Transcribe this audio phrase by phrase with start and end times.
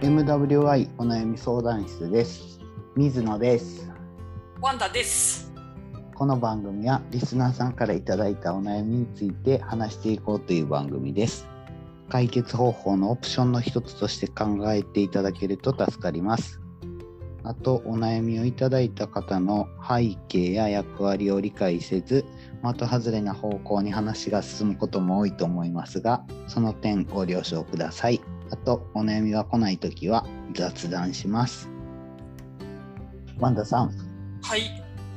[0.00, 2.58] MWI お悩み相談室です。
[2.96, 3.92] 水野です。
[4.58, 5.52] ワンダです。
[6.14, 11.46] この番組はリスナーさんからいただいたお悩みについて話していこうという番組です。
[12.08, 16.62] 解決方法のオプションの一つとして考えていただけると助かります。
[17.42, 22.24] あとお悩みをいただいた方の背景や役割を理解せず
[22.62, 31.68] 的外れな方向に話が進むことも多いと思いますがその点ご了承くださいあとお悩みが来ないときは雑談します
[33.38, 33.92] ワンダさん
[34.42, 34.62] はい。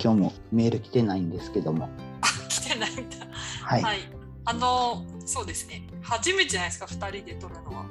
[0.03, 1.89] 今日もメール来てないんですけども
[2.21, 3.17] あ、来てないんだ。
[3.61, 3.99] はい、はい。
[4.45, 5.87] あの、そうですね。
[6.01, 7.85] 初めてじゃないですか、二人で撮るのは。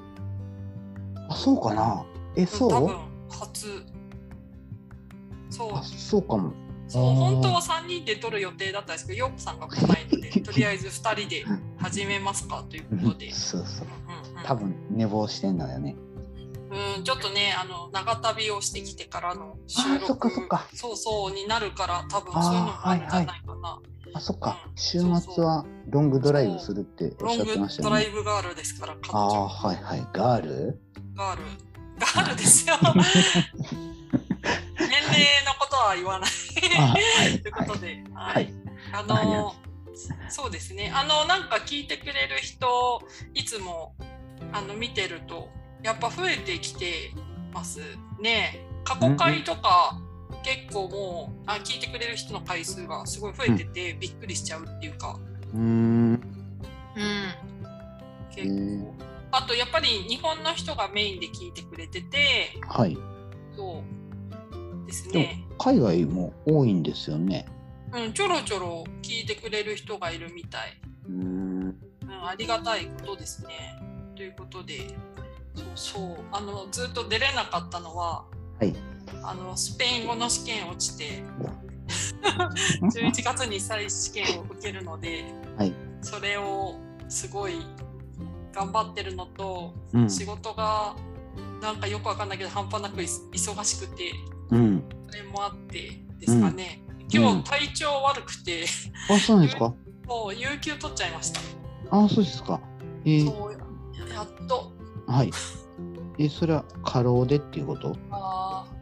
[1.28, 2.04] あそうかな
[2.36, 2.70] えそう？
[2.70, 2.96] 多分
[3.30, 3.66] 初。
[5.50, 5.82] そうあ。
[5.82, 6.52] そうかも
[6.88, 11.44] そう本当は三人で撮る予定だったんですけど、ヨーコさんが来ないので、 とりあえず二人で
[11.78, 13.32] 始めますかということで。
[13.32, 13.86] そうそう
[14.44, 15.96] 多分寝坊してんのよね
[16.96, 23.78] うん、ちょっとね、あの長旅をしてきてからの収録あそっかそっかそうそうになるから、多分そういうのもあるんじゃないかな。
[24.14, 29.48] あそっかうん週末はロングドライブするっておっしゃってロングましたよねドライブガールですから、彼ああ女。
[29.48, 30.80] はいはいガール
[31.14, 31.42] ガール。
[31.98, 32.76] ガールですよ。
[32.82, 33.02] 年齢
[35.44, 36.30] のことは言わない。
[36.78, 36.98] あは
[37.28, 38.48] いということで、ははいい。
[38.92, 39.54] あの、
[40.28, 40.90] そうですね。
[40.94, 43.02] あの、なんか聞いてくれる人、
[43.34, 43.94] いつも、
[44.52, 45.48] あの、見てると、
[45.82, 47.12] やっぱ増えてきて
[47.52, 47.80] ます
[48.20, 48.66] ね。
[48.84, 50.00] 過去回とか、
[50.42, 55.18] 結構もうあ聞いてくれる人の回数がすごい増えてて、びっくりしちゃうっていうか、
[55.52, 55.62] うーん。
[56.14, 56.20] うん、
[58.36, 58.52] え結構。
[58.52, 58.92] ー、
[59.30, 62.96] あとやっぱり日本の人がメインで聞いてくれててはい。
[63.56, 65.44] そうですね。
[65.58, 67.46] 海外も多いんですよね。
[67.94, 70.80] うん、ちょろちょろ聞いてくれる人がいるみたい。
[71.06, 71.76] うーん。
[72.02, 73.78] うん、ありがたいことですね。
[74.22, 74.86] ということで、
[75.52, 78.24] そうそう、あの、ずっと出れなかったのは、
[78.60, 78.72] はい。
[79.20, 81.24] あの、スペイン語の試験落ちて、
[82.94, 85.24] 11月に再試験を受けるので、
[85.58, 85.74] はい。
[86.02, 86.76] それを
[87.08, 87.54] すごい
[88.52, 90.08] 頑張ってるのと、うん。
[90.08, 90.94] 仕事が
[91.60, 94.12] なんかよくわかんないけど、半端なくい忙しくて、
[94.52, 94.84] うん。
[95.10, 96.80] それもあってですかね。
[97.12, 98.66] 今日体調悪くて、
[99.10, 99.74] あそうなんですか？
[100.06, 101.40] もう有給取っちゃいました。
[101.90, 102.60] あそうですか。
[103.04, 103.08] え。
[103.08, 103.61] ー、そう
[104.12, 104.72] ややっと。
[105.06, 105.30] はい。
[106.18, 107.96] えそれは過労でっていうこと？
[108.10, 108.72] あー。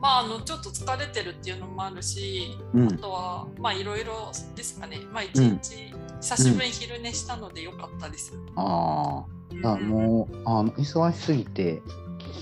[0.00, 2.88] まああのちょっと疲れてるっていうのもあるし、うん。
[2.88, 5.00] あとはまあいろいろですかね。
[5.12, 8.32] まあ一日、久しぶりに昼寝したのでよかったです。
[8.56, 9.24] あ
[9.64, 9.88] ああうん。
[9.88, 11.82] もうあの忙しすぎて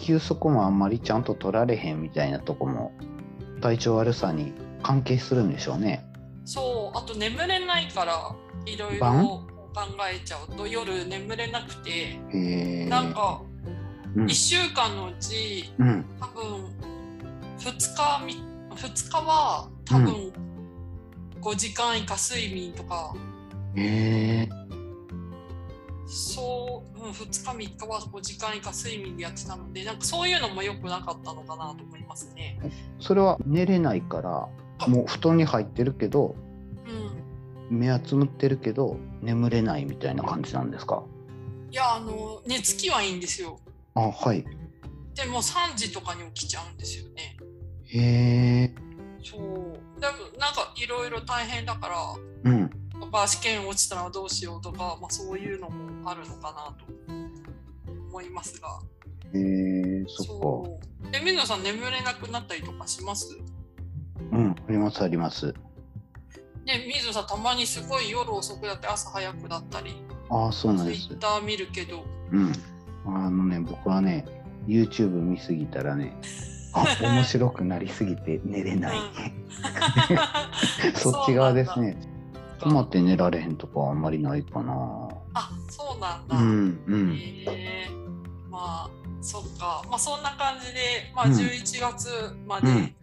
[0.03, 2.93] 休息もあんまりちゃんと取られへんみたいなとこも
[3.61, 6.07] 体調悪さに関係するんでしょうね。
[6.45, 6.99] そう。
[6.99, 9.47] あと眠れないからいろいろ晩？
[9.75, 9.83] 考
[10.13, 12.19] えちゃうと夜眠れなくて。
[12.89, 13.43] なんか
[14.17, 16.65] うん1週間のうちうん多分
[17.59, 18.43] 2日み
[18.75, 20.33] 2日は多分
[21.41, 23.15] 5時間以下睡眠とか、
[23.75, 24.49] へえ。
[26.07, 32.59] そう、うん、2日3日は5時間以下睡眠でやってたのでなんかそういうのも良くなかったのかなと思いますね。
[32.99, 34.49] それは寝れないから
[34.89, 36.50] もう布団に入ってるけどうん、
[37.71, 41.03] 目はつむってるけど眠れないみたいな感じなんですか？
[41.71, 43.59] いやあの寝つきはいいんですよ。
[43.95, 44.45] あはい。
[45.15, 47.37] でも3時とかに起きちゃうんですよね。
[47.87, 48.75] へえ。
[49.23, 49.41] そう
[50.01, 51.89] でもなんかいろいろ大変だか
[52.45, 52.71] らうん。
[53.01, 56.87] とか試験落ちたらどうしようとか、まあ、そういうのもあるのかなと
[58.09, 58.69] 思いますが
[59.33, 60.05] へえ。
[60.09, 63.37] そっそうえ水野さん眠れなくなったりとかします？
[63.37, 63.43] か。
[64.33, 64.51] うん。
[64.51, 65.55] ありますあります。
[66.79, 71.19] ね水野さんたまにすごい夜遅くだって朝早くだったりああそうなんですツイッ。
[71.19, 72.53] ター見るけどうん。
[73.07, 74.27] あのね、僕はね、
[74.67, 76.15] YouTube 見すぎたらね、
[76.73, 78.99] あ、 面白くなりすぎて寝れない。
[80.95, 81.97] そっち側ですね。
[82.59, 85.09] 止まって寝られへんとかはあんまりないかな。
[85.33, 87.15] あそうなんだ、うん、うん。
[87.17, 87.91] へえ
[88.51, 88.91] まあ
[89.23, 92.95] そっかまあそんな感じで、まあ、うん11月まで、うん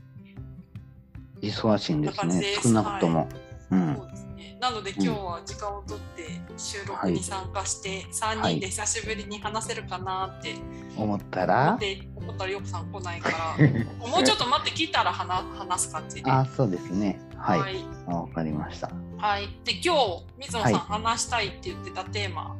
[1.39, 3.29] 忙しいんですね少なくとも。
[3.71, 4.03] うんそ。
[4.03, 4.57] うですね。
[4.59, 10.55] なので今日は時間をとって収録に参加して3はい人で久しぶりに話せるかなって
[10.95, 11.79] 思った思ら
[12.15, 13.67] 思ったらよくさん来ないから
[14.07, 16.31] もうちょっと待って聞いたら話話す感じで。
[16.31, 17.19] あ、そうですね。
[17.35, 17.59] はい。
[17.59, 18.91] はいあわかりました。
[19.17, 22.55] はいで今日水野さんはい話したいって言ってたテーマ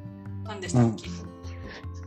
[0.48, 1.10] 何でしたっけ、い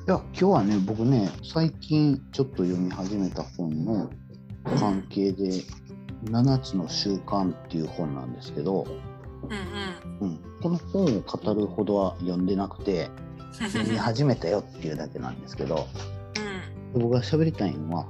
[0.06, 4.10] や、今日はね、僕ね、最近ちょっと読み始めた本の
[4.78, 5.62] 関係で、
[6.24, 8.86] 7つの習慣っていう本なんですけど、
[10.20, 10.30] うんうん。
[10.30, 13.10] うん、この本を語るほどは読んでなくて
[13.52, 15.86] 読み始めたよっていうだけなんですけど、
[16.92, 18.06] で僕が喋りたいのは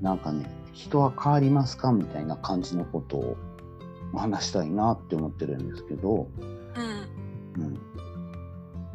[0.00, 3.36] なんかね人は変わりますかみたいな感じのことを
[4.14, 6.28] 話したいなって思ってるんですけど、
[7.56, 7.62] うん。
[7.62, 7.78] うん、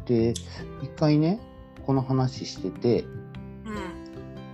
[0.04, 0.34] で
[0.82, 1.40] 一回ね
[1.86, 3.04] この話してて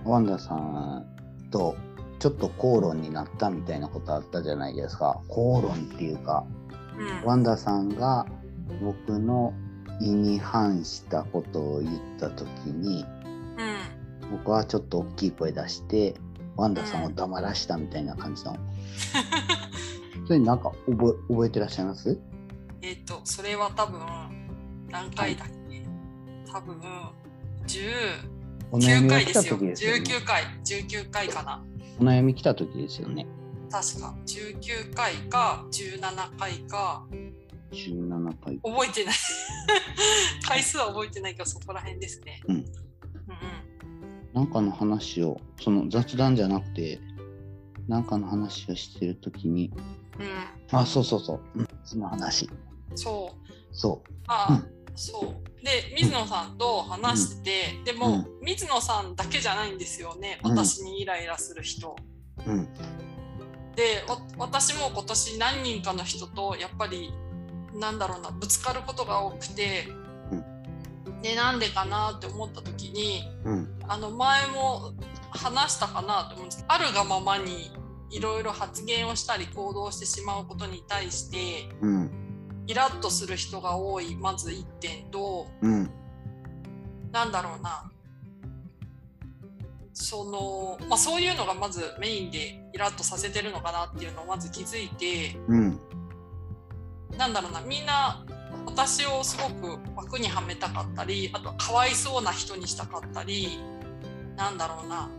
[0.05, 0.11] うん。
[0.11, 1.05] ワンダさん
[1.51, 1.75] と
[2.27, 5.21] ちょっと口論になったみたいなことあったじゃないですか。
[5.29, 6.45] 口論っていうか
[6.99, 7.25] うん。
[7.25, 8.25] ワンダさんが
[8.81, 9.53] 僕の
[10.01, 13.05] 意に反したことを言った時に
[14.21, 14.31] うん。
[14.31, 16.15] 僕はちょっと大きい声出して
[16.57, 18.57] ワンダさんを黙らしたみたいな感じの、
[20.27, 22.19] それなんか覚え覚えてらっしゃいます？
[22.81, 24.01] えっとそれは多分
[24.89, 25.81] 何回だっけ？
[26.51, 26.75] 多分
[27.67, 27.89] 19
[28.71, 29.57] お悩みが来た回ですよ。
[29.57, 30.03] 時ですよね。
[30.03, 30.43] 19回。
[30.65, 31.63] 19回かな
[31.99, 33.27] お悩み来た時ですよね。
[33.69, 34.15] 確か。
[34.25, 37.05] 19回か17回か。
[37.71, 38.59] 17回。
[38.63, 39.15] 覚えてない。
[40.47, 42.41] 回数は覚えてないけどそこら辺ですね。
[42.47, 42.55] うん。
[42.55, 42.65] うん
[44.33, 46.99] なんかの話をその雑談じゃなくて
[47.87, 49.71] なんかの話をしてる時に
[50.19, 50.25] うん。
[50.25, 50.29] うん
[50.69, 52.49] あそうそうそう、うん、その話。
[52.95, 53.47] そう。
[53.71, 55.63] そああ、そう。
[55.63, 60.51] で水野さんと話してて、でも、水野さんだけじゃないんですよねうん。
[60.51, 61.95] 私にイライラする人、
[62.45, 62.73] ううん。
[63.75, 67.13] でわ私も今年何人かの人とやっぱり
[67.75, 69.87] なんだろうなぶつかることが多くて、
[71.21, 73.79] でなんでかなって思った時にうん。
[73.87, 74.93] あの前も
[75.29, 76.65] 話したかなと思うんです。
[76.67, 77.71] あるがままに
[78.09, 82.26] いろいろ発言をしたり行動してしまうことに対してうん
[82.67, 85.89] イラッとする人が多いまず1点とうん。
[87.11, 87.89] なんだろうな。
[89.93, 95.79] その、まあ、そういうのがまずメインでイラッとさせてるのかなっていうのをまず気づいてうん。
[97.17, 97.61] なんだろうな。
[97.61, 98.23] みんな
[98.65, 103.59] 私をすごく枠にはめたかったりあとはかわいそうな人にしたかったり
[104.35, 105.09] なんだろうな。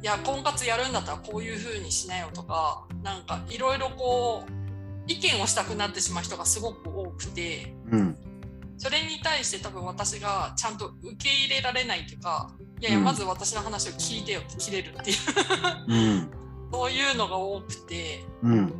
[0.00, 4.61] いや婚活やるんだったらこういう風にしなよとかなんかいろいろこう
[5.06, 8.16] 意見をしたくなってしまう人がすごく多くてうん。
[8.78, 13.04] それに対して多分私がちゃんと受け入れられないというかいやいやうん。
[13.04, 15.16] まず私の話を聞いてよって切れるっていう。
[15.88, 16.30] うん。
[16.72, 18.24] そういうのが多くて。
[18.42, 18.72] うん。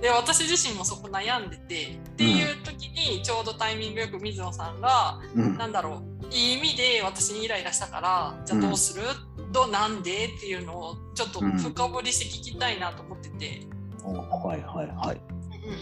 [0.00, 5.56] で私自身もそこ悩んでてっていう時にちょうどタイミングよく水野さんがうん。
[5.56, 9.04] なんだろういい意味で私にイライラしたからじゃあどうする、
[9.52, 10.26] どうなんで？
[10.26, 13.73] っていうのをちょっと深掘りして聞きたいなと思ってて。
[14.04, 14.12] お
[14.46, 15.20] はいはいはい。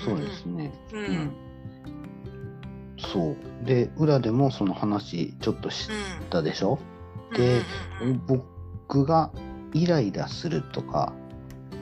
[0.05, 0.73] そうですね。
[0.93, 1.33] うん。
[2.99, 3.37] そう。
[3.65, 5.89] で裏でもその話ちょっとし
[6.21, 6.79] うんたでしょ？
[7.35, 7.63] で
[8.01, 8.23] うんうんうん。
[8.27, 9.31] 僕が
[9.73, 11.13] イライラするとか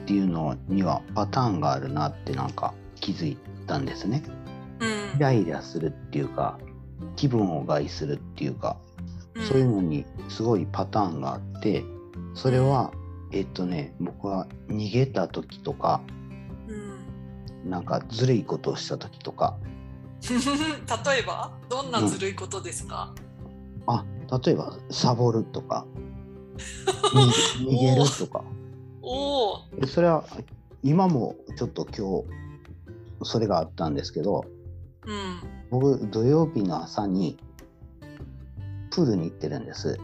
[0.03, 4.23] っていうのにはパターンがあるなってなんか気づいたんですね。
[4.79, 5.17] うん。
[5.17, 6.57] イライラするっていうか
[7.15, 8.77] 気分を害するっていうか
[9.35, 9.45] うん。
[9.45, 11.83] そういうのにすごいパターンがあって
[12.33, 12.91] それは
[13.31, 16.20] えっとね僕は逃げた時とかうん
[17.65, 19.57] なんかずるいことをした時とか。
[20.21, 21.51] 例えば？
[21.69, 23.13] どんなずるいことですか、
[23.87, 24.05] あ
[24.45, 25.85] 例えばサボるとか。
[27.65, 28.43] に逃げるとか。
[29.01, 30.23] おおでそれは
[30.83, 32.21] 今もちょっと今
[33.21, 34.45] 日それがあったんですけど
[35.07, 35.41] うん。
[35.71, 37.37] 僕土曜日の朝に
[38.91, 39.97] プールに行ってるんです。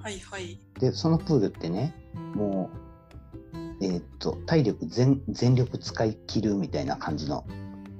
[0.00, 0.58] はいはい。
[0.80, 1.94] でそのプールってね
[2.34, 2.76] もう
[3.82, 7.44] えーっと体力全全力使い切るみたいな感じの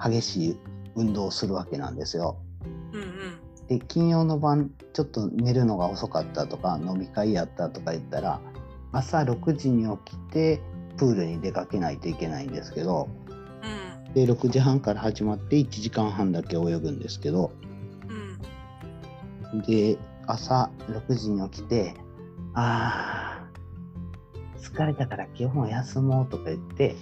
[0.03, 0.57] 激しい
[0.95, 2.39] 運動をするわけなんですよ。
[2.93, 3.09] うんうん。
[3.67, 8.41] で金曜の晩ちょっと寝るのが遅かったとか飲み会やったとか言ったら
[8.93, 10.61] 朝6時に起きて
[10.97, 13.09] プールに出かけないといけないんですけど
[14.07, 14.15] うん。
[14.15, 17.51] で6時半から始まって1時間半だけ泳ぐんですけど
[19.53, 19.63] うん。
[19.63, 19.99] で
[20.29, 21.95] 朝6時に起きて
[22.55, 23.32] 「あー
[24.63, 26.97] 疲れたから今日も休もう」とか言って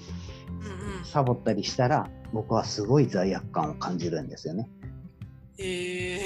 [0.48, 4.68] うんうんサボったりしたら僕はすごい罪悪感を感じるんですよね。
[5.58, 6.20] え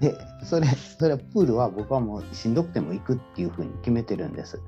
[0.00, 4.60] でそれそれはプールは僕はもうしんどくても行くっていうふうに決めてるんです。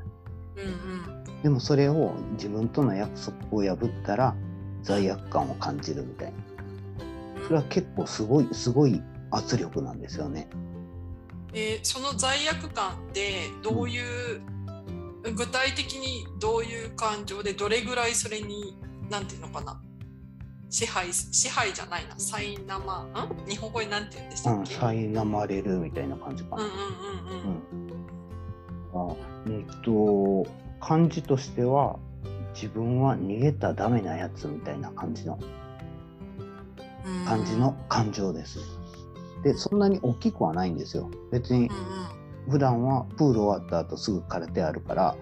[0.56, 4.34] うんでもそれを自分との約束を破ったら
[4.82, 6.38] 罪悪感を感じるみたいな。
[7.38, 10.48] うんそれは結構すごいすごい圧力なんですよね。
[11.52, 13.98] えーその罪悪感ってどうい
[14.36, 14.40] う、
[15.32, 18.76] 具体的にどういう感情でどれぐらいそれに
[19.10, 19.80] なんていうのかな。
[20.68, 22.18] 支配支配じゃないな。
[22.18, 23.48] さいなまん？
[23.48, 26.56] 日本語になんて言うんでしうん、たっけ、苛まれるみたいな感じか。
[26.56, 26.64] な。
[26.64, 26.74] うんうん
[28.92, 29.12] うん。
[29.12, 29.16] あ
[29.48, 30.46] えっと
[30.80, 31.98] 感じとしては
[32.54, 35.38] 自分は逃げたらダメなやつみたいな感じの。
[37.04, 37.24] うん。
[37.24, 38.58] 感じの感情です。
[39.44, 41.08] でそんなに大きくはないんですよ。
[41.30, 42.15] 別にうんうん
[42.48, 45.16] 普段はプール終わった後すぐ空手あるから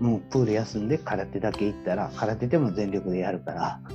[0.00, 0.06] うん。
[0.06, 3.92] もうプール休んで空手だけ行ったら空手でも全力でやるからう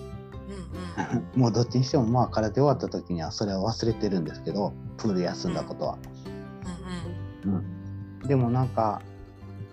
[1.13, 1.41] んうん。
[1.41, 5.97] もうどっちにしてもまあ空手終わった時にはそれは忘れてるんですけどプール休んだことは。
[7.45, 7.53] うん
[8.21, 9.01] うん、でもなんか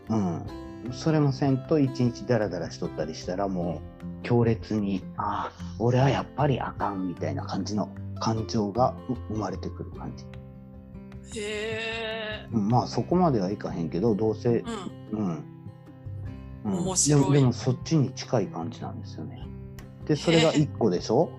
[0.09, 0.43] うん。
[0.93, 7.89] それもせんと一日ダラダラしとったりしたらもう強烈にああ俺はやっぱりあかんみたいな感じの
[8.21, 10.36] 感情がう生まれてくる感じ、うん
[11.35, 14.59] へえうん、まあそこまではいかへんけどどうせ
[15.13, 15.19] うん。
[15.19, 15.45] うん、
[16.65, 17.21] うん、面白い。
[17.21, 19.47] でもでもそっちに近い感じなんですよね。
[20.07, 21.31] でそれが1個でしょ？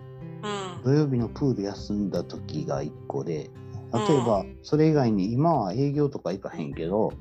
[0.44, 0.84] うん。
[0.84, 3.50] 土曜日のプール休んだ時が1個で
[3.94, 7.14] 例えばそれ以外に今は営業とか行かへんけど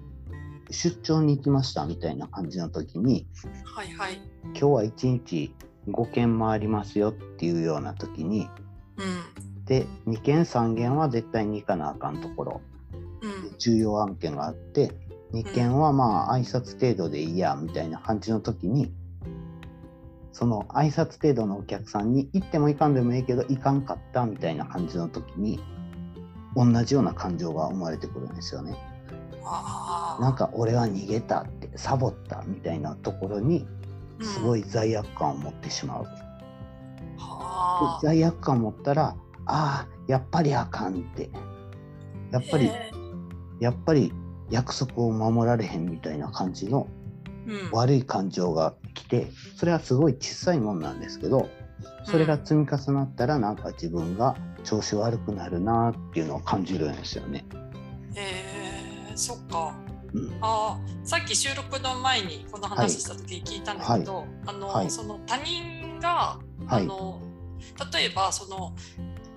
[0.71, 3.27] 出張に行きましたみたいな感じの時に
[3.65, 4.21] はいはい。
[4.47, 5.55] 今日は1日
[5.89, 8.49] 5件回りますよっていうような時に
[8.97, 12.61] うんで2件3件は絶対に行かなあかんところ。
[13.23, 13.59] うん。
[13.59, 14.93] 重要案件があって
[15.33, 18.93] 2件はまあ挨拶程度でいいやみたいな感じの時に
[20.33, 25.59] その挨拶程度のお客さんに行っても行かんでもいいけど行かんかったみたいな感じの時に
[26.55, 28.77] 同じような感情が生まれてくるんですよね。
[29.43, 33.67] ああなんか俺は逃げたってサボったみたいなところに
[34.21, 36.07] すごいい罪悪感を持ってしまう。
[38.03, 39.17] 罪悪感を持ったら
[39.47, 41.31] ああやっぱりあかんって。
[42.33, 42.91] やっぱりへ
[43.61, 44.13] やっぱり
[44.51, 46.89] 約束を守られへんみたいな感じの
[47.73, 51.49] 悪い感情が来てそれはすごい小さいもんなんですけど
[52.05, 57.45] それが積み重なったらなんか自分が調子悪くなるなっていうのを感じるんですよね。
[58.15, 59.75] へえそっか。
[60.13, 60.39] うん。
[60.41, 66.83] あーさっき収録の前にこの話した時に聞いたんだけど、あの、はいその他人が、はい。
[66.83, 67.21] あの
[67.93, 68.75] 例えばその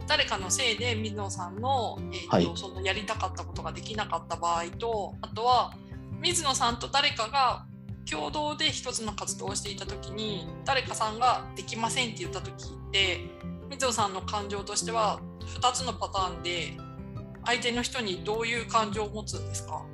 [0.10, 2.52] 誰かのせいで水野さんの,、えーとはい。
[2.56, 5.72] そのやりたかったことができなかった場合とあとは
[6.20, 7.66] 水野さんと誰かが
[8.10, 13.20] 共同で一つの活動をしていた時に誰かさんができませんって言った時って
[13.70, 15.20] 水野さんの感情としては
[15.62, 16.74] 2つのパターンで
[17.46, 19.86] 相手の人にどういう感情を持つんですか？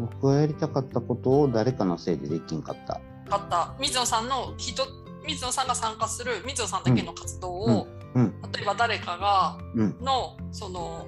[0.00, 3.00] 僕がやりたかったことを誰かのせいでできんかった。
[3.30, 3.74] あった。
[3.78, 4.84] 水野さんの人
[5.26, 9.96] 水野さんが参加する水野さんだけの活動を、うん例えば誰かがうん。
[10.00, 11.06] のその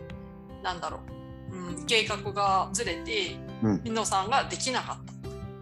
[0.62, 1.00] なんだろ
[1.50, 3.80] う、うん、計画がずれてうん。
[3.84, 5.12] 水野さんができなかった。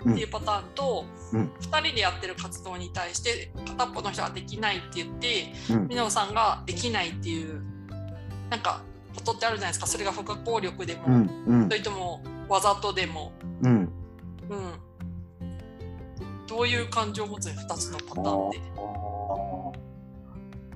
[0.01, 1.53] っていうパターンと、うん。
[1.61, 5.89] 2人でやってる活動に対して片っぽの人ができないって言ってうん。
[5.89, 7.63] 水野さんができないっていう
[8.49, 8.83] なんか
[9.15, 9.87] ことってあるじゃないですか。
[9.87, 11.27] それが不可抗力でも、
[11.69, 13.33] それともわざとでも、
[13.63, 13.93] うん。
[14.49, 14.73] うん、
[16.47, 18.61] どういう感情を持つ2つのパターンで。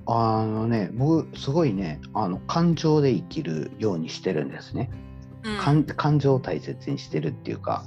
[0.07, 4.89] あのね僕すごいねあの感情で生きるようにしてるんですね。
[5.43, 5.57] うん。
[5.57, 7.85] 感感情を大切にしてるっていうか。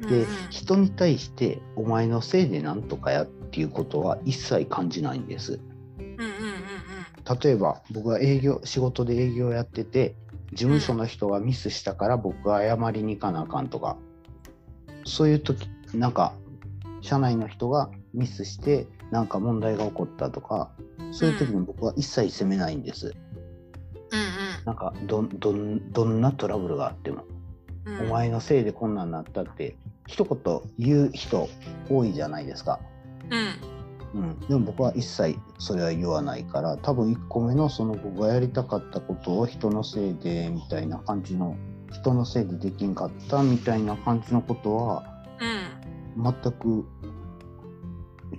[0.00, 0.20] で、うん。
[0.20, 5.60] うん人に対して「お前のせいでなんとかや」っていうことは一切感じないんです。
[5.98, 6.24] うんうんうん
[7.42, 10.14] 例えば僕が営業仕事で営業やってて
[10.52, 13.96] 事務所の人がミスしたから僕が謝りに行かなあかんとか。
[15.06, 16.34] そういう時なんか
[17.00, 20.72] 社内の人がミスしてなんか問題が起こったとか
[21.12, 23.14] そういう時に僕は一切責めないんです。
[24.10, 24.64] うん。
[24.64, 27.24] なんかどんどんどんなトラブルがあっても
[27.84, 28.00] うん。
[28.10, 29.76] お前のせいでこんなんなったって
[30.08, 31.48] 一言言う人
[31.88, 32.80] 多いじゃないですか。
[33.30, 34.20] うん。
[34.20, 41.56] うん、でも僕は一切それは言わないから多分1個目のその僕がやりたかったことを人のせいでみたいな感じの
[41.92, 45.04] 人のせいでできんかったみたいな感じのことは
[46.16, 46.34] うん。
[46.42, 46.84] 全く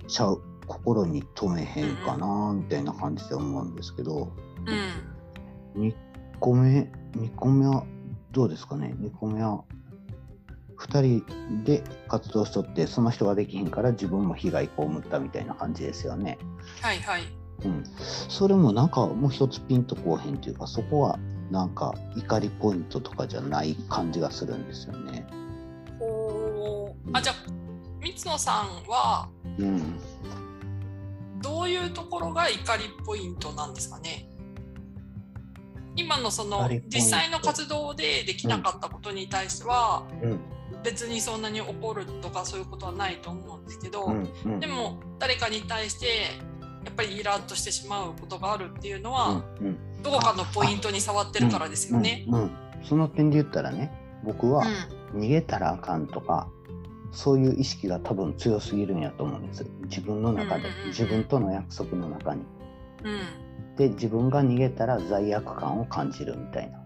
[0.06, 4.32] ちゃう心に留めへんかなみたいな感じで思うんですけど。
[5.74, 5.82] うん。
[5.82, 5.94] 2
[6.40, 7.84] 個目2個目は
[8.32, 9.64] どうですかね？2個目は
[10.78, 16.38] 2人で活動しとってその人ができへんから自分も被害被ったみたいな感じですよね。
[16.82, 17.22] はいはい。
[17.64, 17.84] うん、
[18.28, 21.18] それもなんかもう一つピンとこうへんというかそこは
[21.50, 25.26] なんか怒りポイントとかじゃない感じがするんですよね。
[26.00, 26.92] おー。
[27.14, 27.36] あじゃあ
[28.00, 29.95] 三野さんはうん、
[31.66, 34.28] どういうところが怒りポイントなんですかね。
[35.96, 40.40] 今のその実際の活動でできなかったことに対してはうん
[40.84, 44.14] 別にそんなに怒るとかそういうことはないと思うんですけど、
[44.60, 46.06] でも誰かに対して
[46.84, 49.42] やっぱりイラッとしてしまうことがあるっていうのは、
[50.04, 52.28] どこかのポイントに触ってるからですよね。
[52.84, 53.90] その点で言ったらね
[54.22, 54.64] 僕は
[55.12, 55.20] うん。
[55.22, 56.48] 逃げたらあかんとか
[57.16, 59.64] そういう意識が多分強すぎるんやと思うんです。
[59.84, 62.42] 自分の中で自分との約束の中に。
[63.04, 63.10] う
[63.72, 63.76] ん。
[63.76, 66.78] で自分が逃げたら罪悪感を感じるみたいな。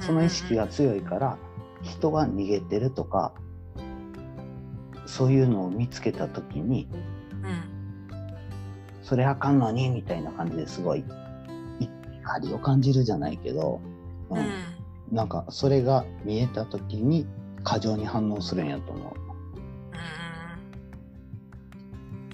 [0.00, 1.38] その意識が強いから
[1.80, 3.32] 人が逃げてるとか
[5.06, 6.86] そういうのを見つけた時に
[7.42, 9.02] うん。
[9.02, 11.04] それあかんのにみたいな感じですごい
[11.80, 13.80] 怒りを感じるじゃないけど、
[14.28, 14.42] ううん。
[14.42, 14.46] ん
[15.10, 17.26] なんかそれが見えた時に
[17.62, 19.16] 過剰に反応するんやと思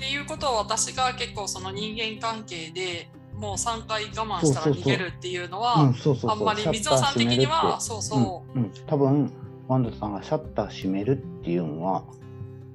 [0.00, 8.58] っていうことは私が結構その人間関係でもう3回我慢したら逃げるっていうのうはあんまり水野さん的にはそうそう。
[8.58, 9.30] んうん、多分
[9.68, 12.04] ワンダさんがシャッター閉めるっていうのは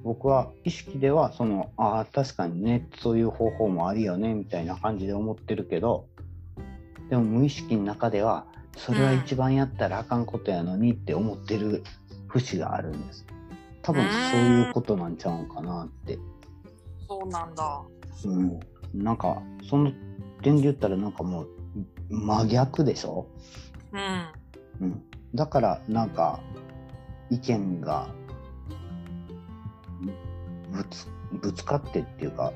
[0.04, 6.06] 僕は意識ではそのああ確かにねそういう方法もあるよねみたいな感じで思ってるけど
[7.10, 11.82] でも無意識の中ではそれは一番やったらあかんことやのにって思ってる
[12.28, 13.26] 節があるんです。
[13.82, 16.20] 多分そういうことなんちゃうんかなって、う
[17.08, 17.82] そうなんだ。
[18.24, 18.60] うん、
[18.94, 19.92] なんかその
[20.42, 21.48] 点で言ったらなんかもう
[22.10, 23.26] 真逆でしょ？
[23.92, 24.86] うん。
[24.86, 25.02] うん、
[25.34, 26.40] だからなんか
[27.30, 28.08] 意見が
[30.70, 32.52] ぶつぶつかってっていうか、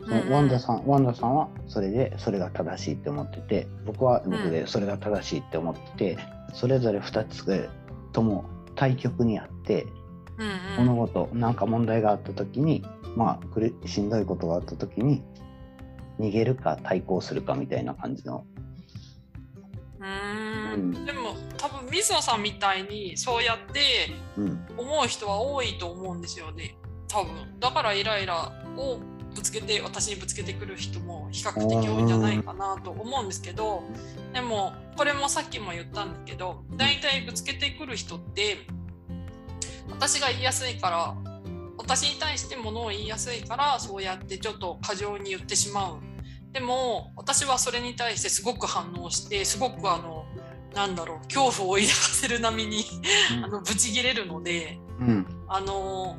[0.00, 0.30] うんうん。
[0.30, 6.18] ワンダさんワンダさんはそれでそれが正しいって思ってて僕は僕でそれが正しいって思ってて、
[6.52, 7.68] それぞれ2つ
[8.12, 8.44] とも
[8.76, 9.86] 対極にあって
[10.38, 10.44] う
[10.82, 12.84] ん物事なんか問題があった時に
[13.16, 15.22] まあしんどいことがあった時に
[16.18, 18.44] 逃げるか対抗するかみたいな感じの。
[20.00, 20.90] うーうん。
[20.90, 23.80] んでも多分水野さんみたいにそうやって
[24.36, 24.66] うん。
[24.76, 26.76] 思う人は多いと思うんですよね。
[27.08, 27.58] 多分。
[27.60, 28.98] だからイライラを
[29.34, 33.82] ぶつけて私にぶつけてくる人も比較的多いんじゃないかなと思うんですけど
[34.32, 38.58] でもこれもさっきも言ったんだけど大体ぶつけてくる人って
[40.04, 41.16] 私が言いやすいから
[41.78, 45.98] 私に対してものを言いやすいからそうやってちょっと過剰に言ってしまう。
[46.52, 50.26] でも私はそれに対してすごく反応してすごくあの
[50.74, 52.84] なんだろう恐怖を抱かせる並みに
[53.42, 55.26] あのブチギレるのでうん。
[55.48, 56.18] あの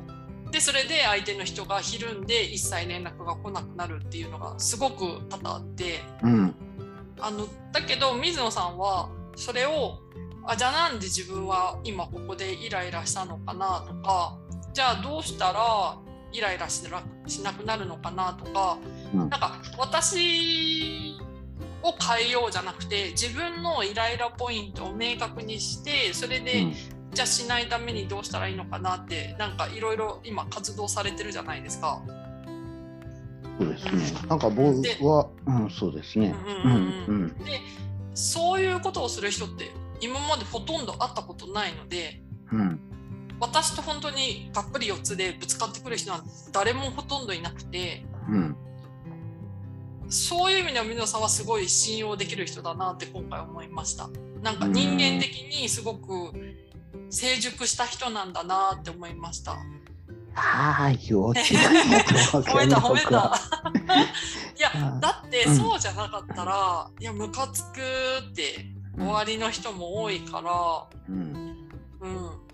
[0.50, 6.00] でそれで相手の人がひるんで一切連絡が来なくなるっていうのがすごく多々あって。
[6.24, 6.54] うん。
[7.20, 10.00] あのだけど水野さんはそれを
[10.46, 14.38] あじゃあなんで自分は今ここでイライラしたのかなとか
[14.72, 15.98] じゃあどうしたら
[16.32, 16.82] イライラし
[17.42, 18.78] なくなるのかなとか、
[19.14, 21.16] うんなんか私
[21.82, 26.74] を変えようじゃなくて自分のイライラポイントを明確にしてそれで、うん
[27.16, 32.02] じゃあしないためにどうしたらいいのかなってなんかいろいろ今活動されてるじゃないですか。
[33.58, 34.26] そうですね。
[34.28, 36.34] なんか僕は、うん、そうですね。
[36.64, 37.60] ううんんうんうんで
[38.12, 42.80] そういうことをする人って今までほとんど会ったことないのでうん
[43.38, 48.56] 私と本当にがっぷり四つでぶつかってくる人なんて誰もほとんどいなくてうん
[50.08, 54.08] そういう意味では水野さんはすごい信用できる人だなって今回思いました。
[54.42, 56.32] なんか人間的にすごく
[57.10, 59.56] 成熟した人なんだなって思いました。
[60.36, 61.34] ああ、幼褒
[62.56, 63.40] めた褒めた。
[64.56, 67.80] いやだってうんそうじゃなかったら、いやムカつく
[68.30, 71.46] って終わりの人も多いから、うん。
[72.00, 72.46] うん、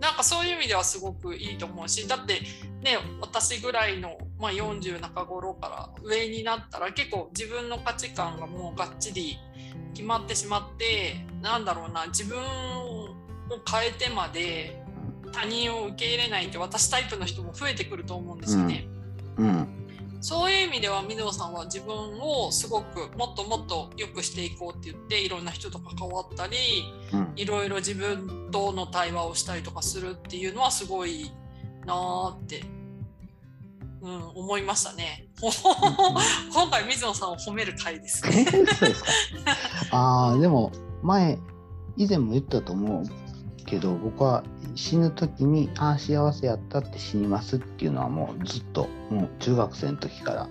[0.00, 2.40] なんかそういう意味ではすごくいいと思うしだって
[2.82, 9.38] ね私ぐらいの、まあ、40中頃から上になったら結構自分の価値観がもうがっちり
[9.94, 13.08] 決まってしまってなんだろうな自分を
[13.70, 14.82] 変えてまで
[15.32, 18.86] 他人を受け入れないって私タイプの人も増えてくると思うんですよね。
[19.38, 19.81] うん
[20.22, 26.56] そういう意味では水野さんは自分をすごくもっともっと良くしていこうって言っていろんな人と関わったり
[27.12, 31.32] うんいろいろ自分との対話をしたりとかするっていうのはすごい
[31.84, 32.62] なーって、
[34.00, 35.26] うん、思いましたね。
[36.52, 38.44] 今回水野さんを褒める回ですね。
[38.44, 39.10] そうですか。
[39.90, 40.70] ああ、でも
[41.02, 41.36] 前
[41.96, 43.04] 以前も言ったと思う
[43.72, 50.48] けど、僕は死ぬ時にああ幸せやったって死にますっていうのはもうずっともう中学生の時から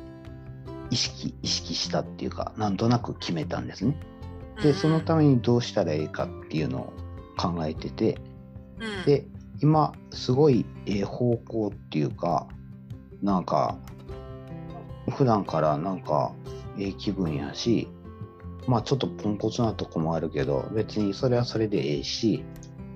[0.90, 3.96] 意識意識したっていうかなんとなく決めたんですね。
[4.64, 6.94] でそのためにどうしたらいいかっていうのを
[7.38, 8.20] 考えてて
[8.82, 9.26] うん、で
[9.62, 12.48] 今すごいええ方向っていうか
[13.22, 13.78] なんか
[15.12, 16.34] 普段からなんか
[16.80, 17.88] ええ気分やし
[18.68, 22.44] まあちょっとポンコツなとこもあるけど別にそれはそれでええし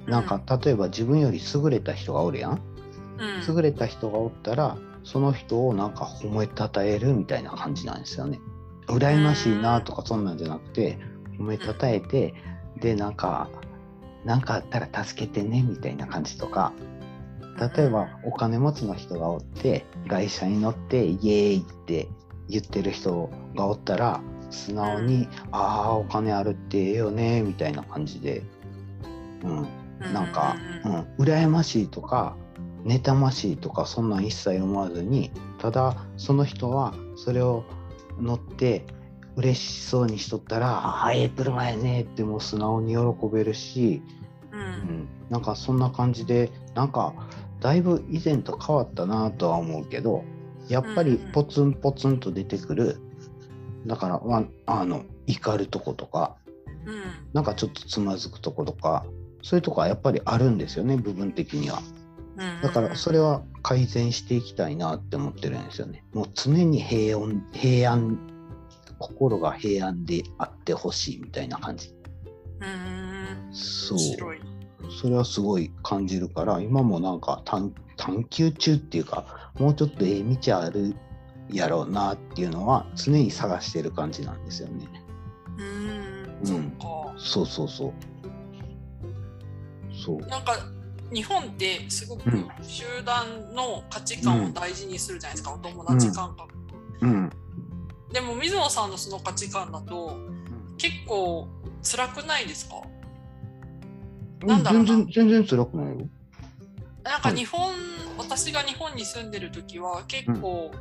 [0.08, 2.52] なんか例えば自分より優れた人がおるやん？
[2.52, 3.56] うん。
[3.56, 8.40] 優れた人がおったらその人をなんか褒めたたえるみたいな感じなんですよね。
[8.88, 11.00] 羨ましいなとかそんなんじゃなくて
[11.40, 12.34] 褒めたたえて
[12.80, 13.50] でなんか
[14.26, 16.72] なんかあったら助けてねみたいな感じとか
[17.76, 22.08] 例えばお金持ちの人がおって外車に乗ってイエーイって
[22.48, 28.44] 言ってる人がおったら素直に「ああお金あるってええよね」みたいな感じで、
[29.44, 29.68] うん、
[30.14, 30.96] なんか、ううん。
[30.96, 32.36] ん、羨ましいとか
[32.86, 37.64] 妬ましいとかそんなん一切思わずにただその人はそれを
[38.20, 38.86] 乗って
[39.36, 43.00] 嬉しそうにしとったら「ああええ車やね」ってもう素直に喜
[43.34, 44.02] べるし、
[44.52, 44.64] ううん。
[45.02, 47.14] ん、なんかそんな感じでなんか
[47.60, 50.24] だいぶ以前と変わったなとは思うけど
[50.70, 53.02] やっぱりポツンポツンと出てくる
[53.88, 56.38] だからわあの怒るとことか
[56.86, 57.02] うん。
[57.34, 59.06] なんかちょっとつまずくとことか
[59.46, 61.80] そういうとこはやっぱりあるんですよね部分的には。
[62.36, 66.04] うんだからそれは改善していきたいなって思ってるんですよね。
[66.14, 68.18] もう常に平穏平安
[68.98, 71.94] 心が平安であってほしいみたいな感じ。
[72.60, 74.00] うんそう
[74.90, 80.96] それはすごい感じるから今もなんか探探求中っていうかもうちょっとええ道ある
[81.52, 84.88] やろうなっていうのは常に探してる感じなんですよね。
[85.60, 86.78] うんうん
[87.18, 87.94] そうそうそう。
[90.06, 90.20] そう。
[90.28, 90.58] なんか
[91.12, 92.50] 日本ってすごくうん。
[92.64, 96.54] 集団の価値観を大事にするじゃないですか、お友達感覚、
[97.02, 97.30] うん。
[98.12, 100.18] でも水野さんのその価値観だと
[100.78, 101.48] 結構
[101.84, 102.76] 辛くないですか？
[104.46, 104.88] なんだろうな。
[104.88, 106.08] 全然全然辛くないよ。
[107.04, 107.72] なんか日本、
[108.18, 110.72] 私が日本に住んでる時は結構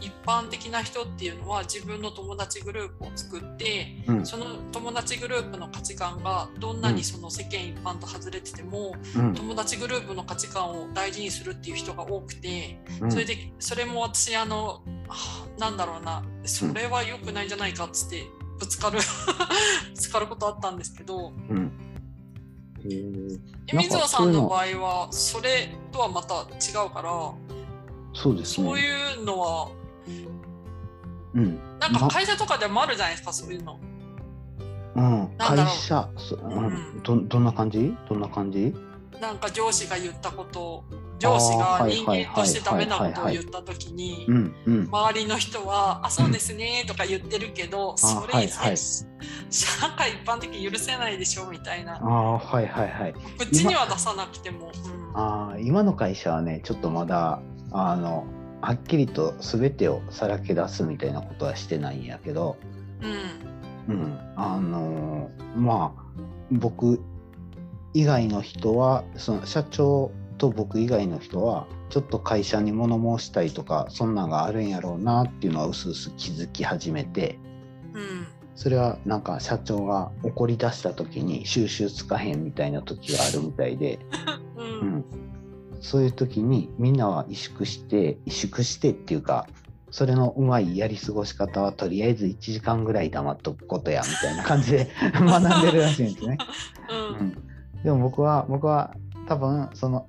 [0.00, 4.26] 一般的な人っていうのは自分の友達グループを作ってうん。
[4.26, 9.34] その友達グループの価値観がどんなにその世間一般と外れてても、うん。
[9.34, 13.10] 友達グループの価値観を大事にするっていう人が多くて、うん。
[13.10, 18.26] それでそれも私あのはあなんだろうなそれは良くないんじゃないかっつって
[18.58, 18.98] ぶつかる
[19.94, 21.32] ぶつかることあったんですけど
[23.72, 27.10] 水野さんの場合はそれとはまた違うから
[28.20, 28.66] そうですね。
[28.68, 29.68] そういうのは
[31.34, 31.58] うん。
[31.78, 33.78] なんか会社とかでもあるじゃないですかそういうの。
[34.96, 37.94] うん、会社、そうんうんどどんな感じ？
[38.08, 38.74] どんな感じ？
[39.20, 40.84] なんか上司が言ったことを
[41.20, 44.88] 上司が人間としてダメなことを言った時にうんうん。
[44.90, 48.76] 周りの人は「あそうですね」とか言ってるけどそれ、はいはい
[49.50, 53.14] 社会一般的に許せないでしょみたいなああ、はいはいはい。
[53.38, 54.66] 口には出さなくても。
[54.66, 57.40] うんああ、今の会社はね、ちょっとまだ、
[57.72, 58.26] あの、
[58.60, 62.56] はっきりと全てをさらけ出すみたいなことはしてないんやけど、
[63.88, 63.94] うん。
[63.94, 67.00] うん、あのーまあ、僕
[67.94, 77.38] 以外の人は、その社長と僕以外の人は、ちょっと会社に物申したいとか、そんなんがあるんやろうなっていうのはうすうす気づき始めて、
[77.94, 78.26] うん。
[78.54, 84.00] それはなんか社長が怒り出した時に収集つかへんみたいな時があるみたいで、
[84.56, 85.04] う うんん、
[85.80, 89.46] そういう時にみんなは萎縮して萎縮してっていうか
[89.90, 96.38] それのうまいやり過ごし方はとりあえず1時間ぐらい黙っとくことやみたいな感じで 学んでるらしいんですね。
[97.18, 97.36] うんうん、
[97.82, 98.94] でも僕は僕は
[99.26, 100.08] 多分その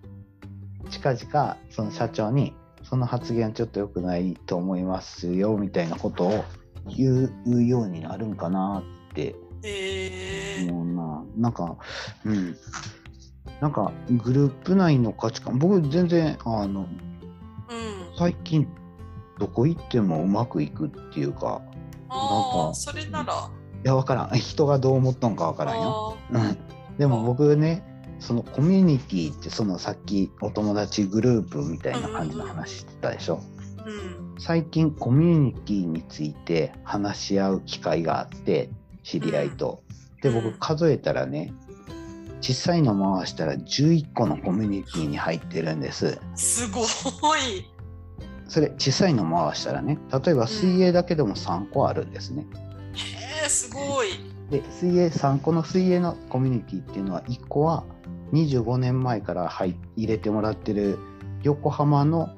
[0.89, 2.53] 近々その社長に
[2.83, 6.43] その発言ちょっと良くないと思いますよみたいなことを
[6.87, 11.23] 言うようになるんかなってえー思うな。
[11.37, 11.77] なんか、
[12.25, 12.55] うん。
[13.61, 16.87] なんかグループ内の価値観、僕全然あのうん
[18.17, 18.67] 最近
[19.37, 21.61] どこ行ってもうまくいくっていうか、
[22.09, 23.49] あなんかあそれなら
[23.83, 24.29] いやわからん。
[24.37, 26.17] 人がどう思ったんかわからんよ。
[26.33, 26.57] あうん。
[26.97, 27.83] でも僕ね、
[28.19, 33.39] そのコミュニティってそのさっきお友達グループみたいな感じの話してたでしょ。
[33.77, 38.69] ーうん最近コミュニティについて話し合う機会があって
[39.03, 39.81] 知り合いと。
[40.21, 41.53] で僕うん数えたらね
[42.41, 46.19] 小さいの回したら11個のコミュニティに入ってるんです。
[46.35, 46.81] すご
[47.37, 47.69] い。
[48.47, 52.47] それ小さいの回したらね例えば水泳だけでも3個あるんですね。
[52.93, 54.09] へえすごい。
[54.49, 57.83] で水泳3個の水泳のコミュニティっていうのは1個は
[58.33, 60.97] 25年前から入入れてもらってる
[61.43, 62.29] 横浜の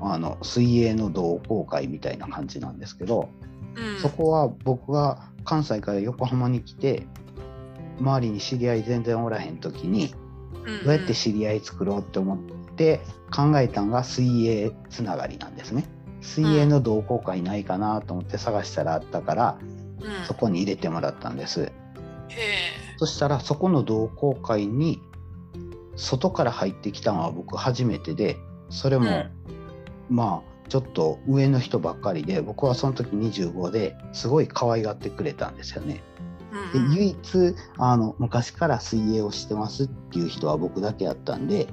[0.00, 7.06] あの水泳の同好会みたいな感じなんですけど、うんそこは僕が関西から横浜に来て
[8.00, 10.14] 周りに知り合い全然おらへん時に
[10.64, 12.38] うんどうやって知り合い作ろうって思っ
[12.76, 13.00] て
[13.34, 15.86] 考えたんが水泳つながりなんですね。
[16.20, 19.58] 水泳の同好会ないかなと思って探したらあったから
[20.00, 21.72] うんそこに入れてもらったんです。
[22.98, 25.00] そしたらそこの同好会に
[25.96, 28.36] 外から入ってきたのは僕初めてで
[28.68, 29.30] それも、うん
[30.08, 36.02] まあちょっと上の人ばっかりで僕はその時25ですごい可愛がってくれたんですよね。
[36.72, 41.68] で唯一あの昔から水泳をしてますっていう人は僕だけやったんで。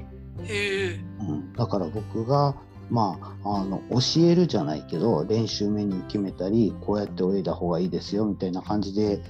[1.19, 2.55] うん、だから僕が
[2.89, 9.23] まあ、あの教えるじゃないけど練習メニュー決めたりこうやって泳いだ方がいいですよみたいな感じで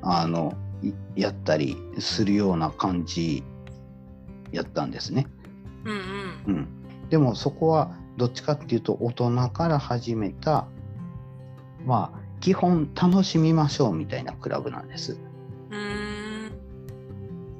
[0.00, 3.42] あのいやったりするような感じ
[4.52, 5.26] やったんですね。
[5.84, 6.56] うんうん。
[6.56, 10.66] うん、でもそこはどっちかっていうと大人から始めた
[11.84, 15.18] まあ基本楽しみましょうみたいなクラブなんです。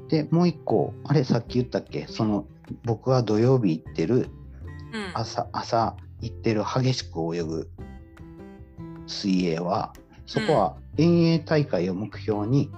[0.09, 2.05] でもう一個あれさっき言ったっけ？
[2.07, 2.45] その
[2.83, 5.11] 僕が土曜日行ってるうん。
[5.13, 7.69] 朝朝行ってる激しく泳ぐ
[9.07, 9.93] 水泳は
[10.25, 12.69] そこは遠泳大会を目標に、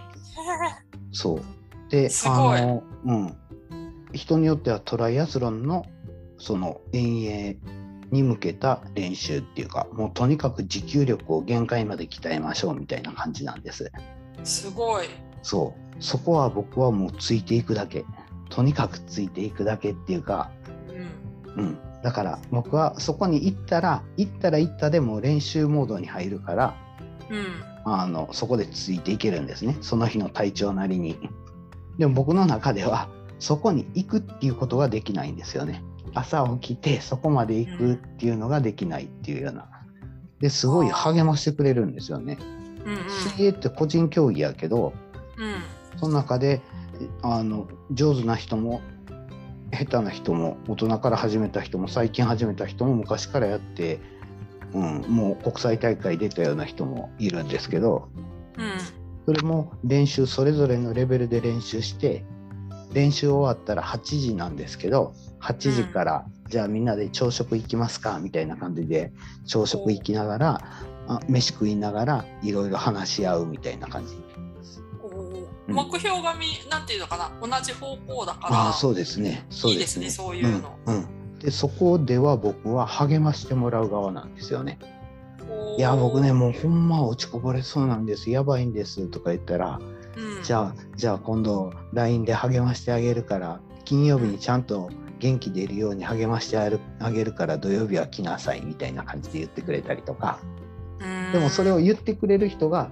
[1.12, 1.42] そう。
[1.90, 2.60] ですごい。
[2.60, 3.38] あのうん。
[4.14, 5.86] 人によってはトライアスロンの
[6.38, 7.58] その遠泳
[8.14, 13.92] に向けた練習っていうかもうとにかく持久力を限界まで鍛えましょうみたいな感じなんです。
[14.44, 15.08] すごい。
[15.42, 15.96] そう。
[16.02, 18.06] そこは僕はもうついていくだけ。
[18.50, 20.52] とにかくついていくだけっていうか
[21.58, 21.64] うん。
[21.64, 26.76] うん、だから僕はそこに行ったら行ったら行ったでもう練習モードに入るから
[27.30, 27.46] うん。
[27.86, 29.78] あのそこでついていけるんですね。
[29.82, 31.18] その日の体調なりに。
[31.98, 39.68] でも僕の中ではそこに行くっていうことができないんですよね朝起きてそこまで行くっていうのができないっていうような。
[40.40, 42.38] ですごい励ましてくれるんですよね。
[42.86, 43.10] うんうん。
[43.10, 44.94] 水泳って個人競技やけど
[45.38, 46.00] うん。
[46.00, 46.62] その中で
[47.22, 48.82] あの上手な人も
[49.72, 54.00] 下手な人も大人から始めた人も最近始めた人も昔からやって、
[54.74, 58.10] うん、もう国際大会出たような人もいるんですけど
[58.58, 58.74] うん。
[59.26, 62.26] それも練習それぞれのレベルで練習して
[62.92, 69.12] 練習終わったら8時なんですけど8時から、じゃあみんなで朝食行きますかみたいな感じで
[69.46, 70.62] 朝食行きながら
[71.08, 74.16] あ飯食いながらいろいろ話し合うみたいな感じ。
[75.68, 77.32] 目標がみなんていうのかな？
[77.42, 79.46] 同じ方向だからああそうですね。
[79.50, 80.78] そういいですねそういうの。
[80.86, 81.40] うんうん。
[81.40, 84.78] でそこでは僕は励ましてもらう側なんですよね。
[85.78, 88.30] いや僕ねもうほんま落ちこぼれそうなんです。
[88.30, 89.80] やばいんですとか言ったら、
[90.18, 90.44] うん。
[90.44, 94.90] じゃあじゃあ今度 LINE で励ましてあげるから金曜日にちゃんと
[95.24, 100.40] 元気出るように励ましてあるあげるから土曜日は来なさいみたいな感じで言ってくれたりとか。
[101.00, 101.32] うん。
[101.32, 102.92] でもそれを言ってくれる人が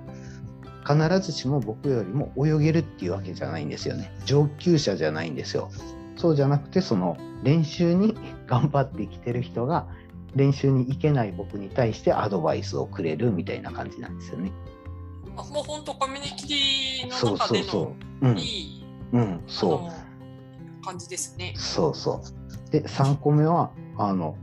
[0.88, 4.14] 必ずしも僕よりも泳げるっていうわけじゃないんですよね。
[4.24, 5.70] 上級者じゃないんですよ。
[6.16, 8.16] そうじゃなくてその練習に
[8.48, 9.88] 頑張ってきてる人が
[10.34, 14.54] 練習に行けない僕に対してアドバイスをくれるみたいな感じなんですよね。
[15.36, 18.30] あもう本当コミュニティのそう中でのそうそう。
[18.30, 18.38] うん。
[18.38, 19.42] いいうん。
[19.48, 19.80] そう。
[19.80, 19.92] あの
[20.82, 21.54] 感じですね。
[21.56, 22.22] そうそ
[22.68, 22.72] う。
[22.72, 24.36] で3個目はあの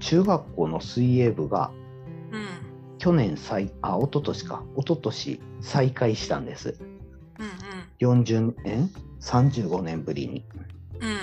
[0.00, 1.70] 中学校の水泳部が
[2.32, 2.46] うん。
[2.98, 4.62] 去年再あ一昨年か。
[4.76, 6.76] 一昨年再開したんです。
[7.38, 7.48] うん
[7.98, 10.44] 40年？35年ぶりに。
[11.00, 11.08] うん。
[11.08, 11.16] うん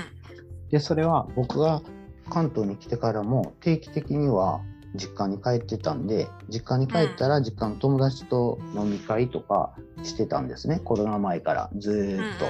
[0.73, 1.83] でそれは僕が
[2.31, 4.61] 関東に来てからも定期的には
[4.95, 10.81] 実家に帰ってたんで実家に帰ったら実家の友達と飲み会とかしてたんですね。
[10.83, 12.45] コロナ前からずーっと、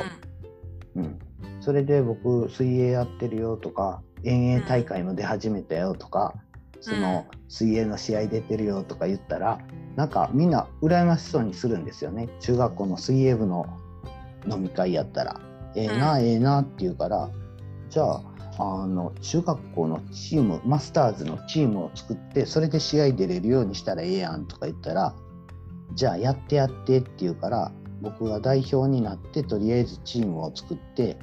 [0.95, 1.19] うん
[1.63, 6.33] それで僕水泳やってるよとか遠泳大会も出始めたよとか、
[6.81, 9.59] その水泳の試合出てるよとか言ったら
[9.95, 12.27] なんかみんな羨ましそうにするんですよね。
[12.41, 13.65] 中学校の水泳部の
[14.49, 15.39] 飲み会やったら。
[15.75, 17.29] ええな、ええなって言うから
[17.89, 18.21] じゃあ
[18.59, 25.15] あの中学校のチームマスターズのチームを作ってそれで試合出れるようにしたらええやんとか言ったら
[25.95, 27.71] じゃあやってやってって言うから
[28.01, 31.17] 僕が代表になってとりあえずチームを作って、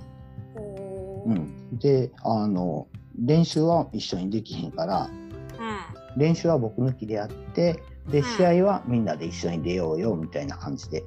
[1.26, 2.86] うん、であの
[3.18, 8.24] 練習は一緒にできへんからうん練習は僕抜きでやってでうん。
[8.24, 11.04] 試合はみんなで一緒に出ようよみたいな感じで、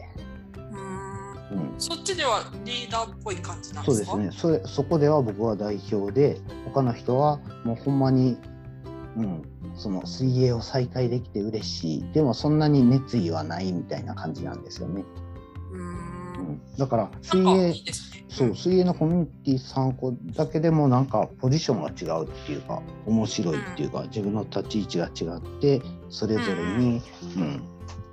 [1.52, 1.73] うん。
[1.73, 4.60] うん、そっちではリーダーっぽい感じなんそうでかですすね。
[4.60, 8.38] それそこでは僕は代表で他の人はもうほんまに、
[9.17, 9.43] うん、
[9.76, 12.12] その水泳を再開できて嬉しい。
[12.13, 15.04] でもそんなに熱意はないみたいな感じなんですよね、
[15.71, 16.12] ううんん、
[16.77, 17.75] だから水泳ね。
[18.29, 27.01] そう水泳のコミュニティ3個だけでもなんかポジションが違うっていうか面白いっていうか自分の立ち位置が違ってそれぞれに、
[27.38, 27.62] うん、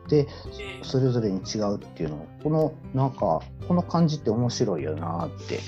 [0.08, 0.26] で
[0.58, 5.60] えそれぞれに違うっていうのこのなんかこの感じって面白いよなって。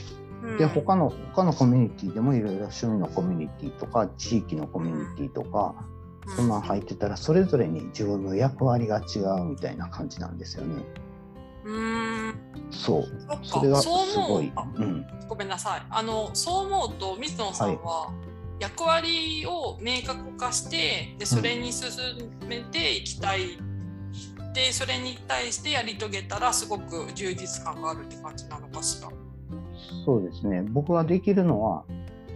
[0.44, 0.59] うん。
[0.59, 5.74] で他の他のコミュニティでもいろいろ趣味のコミュニティとか地域のコミュニティとか
[6.37, 10.83] そんなん入ってたらそれぞれに自分の役割が違うみたいな感じなんですよね。
[11.64, 12.35] うん。
[12.70, 13.05] そう。
[13.42, 14.53] それがすごい。
[14.55, 15.07] 思うん。
[15.29, 15.83] ごめんなさい。
[15.90, 18.12] あのそう思うと水野さんは
[18.61, 21.90] 役割を明確化してでそれに進
[22.46, 23.59] めていきたい。
[24.55, 29.09] でそれに対してやり遂げたらすごく充実感があるって感じなのかしら。
[30.05, 30.62] そうですね。
[30.68, 31.85] 僕ができるのは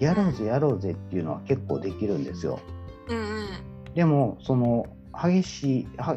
[0.00, 2.60] やろうぜやろうぜっていうのは結構できるんですよ。
[3.08, 3.94] うんうん。
[3.94, 6.16] でもその激しいは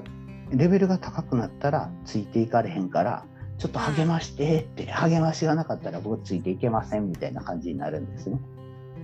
[0.52, 3.26] レベルが高くなったらついていかれへんから
[3.58, 8.40] ちょっと励ましてって、励ましがなかったら僕ついていけませんみたいな感じになるんですね。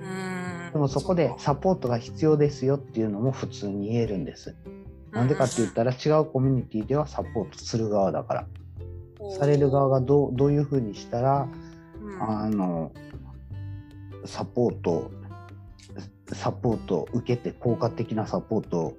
[0.02, 4.56] うんでもそこでサポートが必要ですよっていうのも普通に言えるんです。
[5.12, 8.48] なんでかって言ったら違うコミュニティではサポートする側だから。
[9.40, 11.48] される側がどうどういうふうにしたら、
[12.02, 12.92] うんあの、
[14.26, 15.12] サポート、
[16.34, 18.96] サポートを受けて効果的なサポート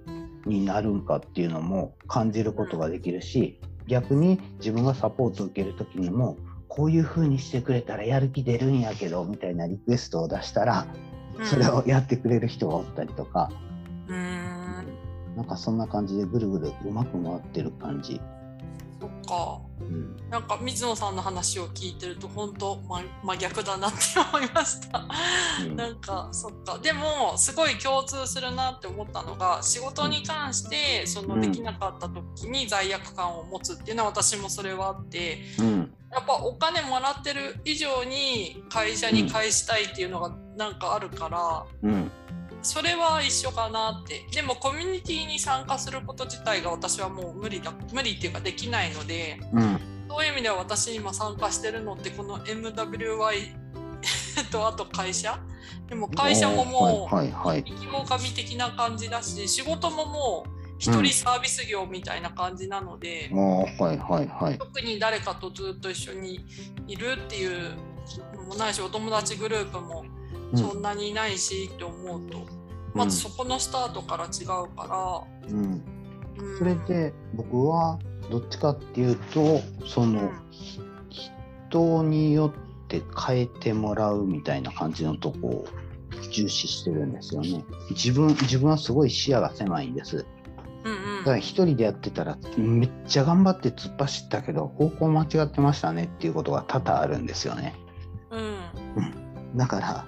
[0.47, 6.37] になるんかっていうのも感じることができるし、逆に自分がサポートを受けるときにも、
[6.69, 10.87] こういうふうにしてくれたらやる気出るんやけど、みたいなリクエストを出したら、
[11.43, 13.51] それをやってくれる人がおったりとか、
[14.09, 14.17] うん。
[15.37, 18.21] なんかそんな感じでぐるぐるうまく回ってる感じ。
[19.01, 23.99] そっかうん、なんか水野さんの話を聞いてると本当真真逆だなって
[24.33, 25.07] 思いました。
[25.62, 25.77] うん。
[25.77, 26.79] なんかそっか。
[26.79, 42.11] でもすごい共通するなって思ったのが仕事に関してそのできなかった時に罪悪感を持つっていうのは私もそれはあってうん、やっぱお金もらってる以上に会社に返したいっていうのがなんかあるからうん、
[42.66, 44.26] それは一緒かなって。
[44.33, 47.72] でもコミュニティに参加すること自体が私はもう無理だ。
[47.92, 53.55] 無理っていうかできないのでうん、そういう意味では私今参加してるのってこの MWY
[54.50, 55.38] とあと会社？
[55.88, 57.64] でも会社ももうはいはいはい。
[57.64, 64.59] 生き狼的な感じだし仕事ももう一人サービス業みたいな感じなので、ああ、はいはいはい。
[64.59, 66.44] 特に誰かとずっと一緒に
[66.87, 67.70] いるっていう
[68.35, 70.05] のもないしお友達グループも
[70.55, 72.47] そんなにいないしって思うと、
[72.95, 76.59] まずそこのスタートから違うかうん、ら、うん。
[76.59, 77.99] それで僕は
[78.31, 80.31] どっちかっていうとその、
[81.69, 82.53] 人によ
[82.85, 85.67] って変えてもらうみたいな感じのとこを
[86.31, 87.65] 重視してるんですよね。
[87.91, 90.27] 自分自分はすごい視野が狭いんです。
[90.85, 91.19] うんうん。
[91.19, 97.75] だから一人でやってたらめっちゃ頑張って突っ走ったけど方向間違ってましたねっていうことが多々あるんですよね。
[98.31, 99.57] うん。
[99.57, 100.07] だから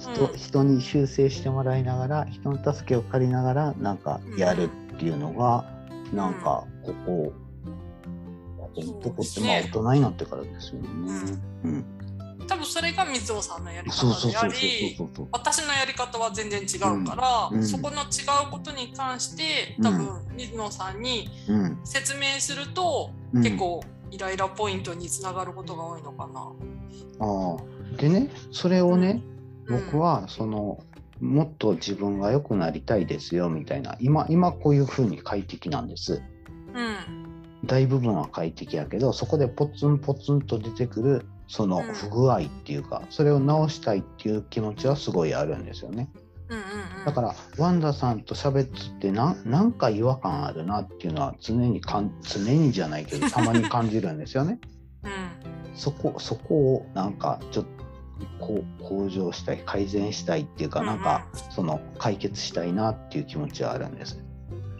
[0.00, 0.36] 人,、うん。
[0.36, 5.64] 人に修正してもらいながら人の助けを借りながらなんかやるっていうのが、
[6.12, 7.32] なんかここ、
[8.58, 10.88] ここのとこってまあ大人になってからですよね。
[11.64, 11.84] うん、
[12.46, 14.96] 多分それが水尾さんのやり方であり。
[15.30, 17.56] 私のやり方は全然違うから、うん。
[17.58, 17.66] うん。
[17.66, 21.78] そこの違うことに関して多分水野さんにうん。
[21.84, 23.42] 説明すると、うん。
[23.42, 26.52] 結構イライラポイントにつながることが多いのかな。
[27.20, 27.96] ああ。
[27.96, 29.29] でねそれをね、うん
[29.70, 30.82] 僕はその
[31.20, 36.22] もっと自分が良くなりたいですよみたいな今今こういうふうに快適なんです。
[36.74, 37.30] うん
[37.64, 46.08] 大部分は快適やけどそこでポツンポツンと出てくるそのうん不具合っていうか、それを直したいっていう気持ちはすごいあるんですよね。
[46.48, 46.64] うんうん
[47.00, 54.60] うん、だからワンダさんと喋ってなんなんか違和感あるなっていうのは常にかん常にじゃないけどたまに感じるんですよね。
[55.04, 55.10] うん
[55.74, 57.79] そこそこをなんかちょっと
[58.38, 60.94] こう向上したい改善したいっていうか、うんうん。
[60.94, 64.22] なんかその解決したいなっていう気持ちはあるんです。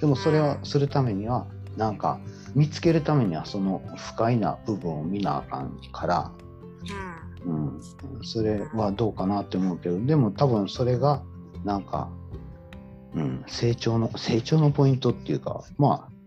[0.00, 2.20] でもそれをするためにはなんか
[2.54, 6.32] 見つけるためにはその不快な部分を見なあかんから、
[7.44, 7.80] うん、
[8.22, 11.22] それはどうかなって思うけどでも多分それが
[11.64, 12.10] なんか、
[13.14, 16.19] うん、成長の成長のポイントっていうかまあ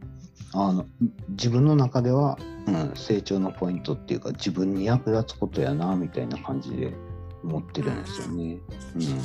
[0.53, 0.85] あの
[1.29, 2.37] 自分の中では、
[2.67, 6.93] うん、成長のポイントっていうか自分に役立つことやなみたいな感じで
[7.43, 8.57] 思ってるんですよね。
[8.95, 9.21] うん、うんうん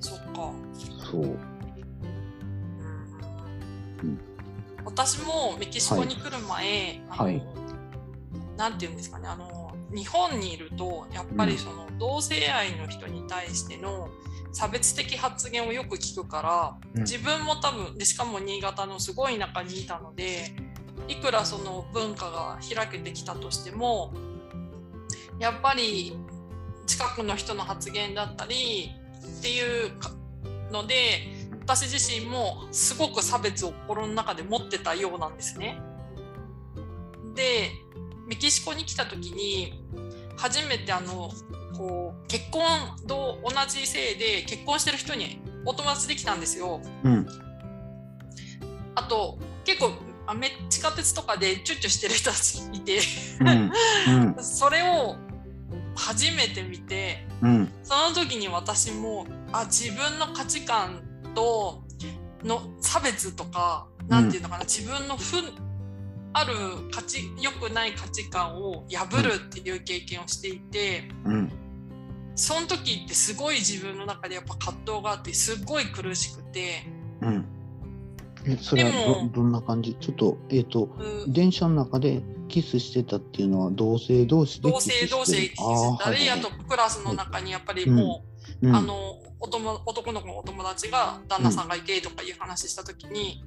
[0.00, 0.52] そっか。
[1.10, 1.22] そう。
[1.22, 1.30] うん
[4.02, 4.20] うん
[4.84, 7.42] 私もメキシコに来る前、あのはい
[8.56, 14.08] なんていうんですかねあの日本にいるとやっぱうんりその同性愛の人に対しての
[14.52, 20.54] 差別的発言をよく聞くから、うん自分も多分でしかも新潟のすごい田舎にいたので
[21.08, 24.12] いくらその文化が開けてきたとしても
[25.38, 26.16] やっぱり
[26.86, 28.90] 近くの人の発言だったり
[29.38, 30.10] っていうか
[30.70, 35.80] ので私自身もすごく差別を心の中で持ってたようなんですね。
[37.34, 37.70] で
[38.26, 39.84] メキシコに来た時に
[40.36, 41.30] 初めてあの
[41.80, 42.62] こう結婚
[43.08, 46.82] と同じ性で結婚してる人にお友達できたんですよ。
[47.04, 47.26] うん。
[48.94, 49.92] あと結構
[50.26, 52.98] あめ地下鉄とかでチュッチュしてる人たちいて。
[53.40, 53.72] うん。
[54.26, 54.36] うん。
[54.44, 55.16] それを
[55.96, 57.72] 初めて見てうん。
[57.82, 61.00] その時に私もあ自分の価値観
[61.34, 61.82] と
[62.44, 65.36] の差別とかなんていうのかな、自分の負
[66.34, 66.52] ある
[66.92, 71.52] 価値良くない価値観を破るっていう経験をしていて、うん
[72.40, 76.86] その時ってすごい自分の中でやっぱ葛藤があってすごい苦しくて。
[77.20, 77.44] うん。
[78.46, 79.94] え、それはどどんな感じ？
[80.00, 88.24] ちょっと、えっ、と、うん電車の中でキスしてたっていうのは同性同士で同性同士でキスしたりあとクラスの中にやっぱりも
[88.62, 88.94] う、うん、あの
[89.38, 93.44] お友男の子のお友達が旦那さんがいてとかいう話した時に、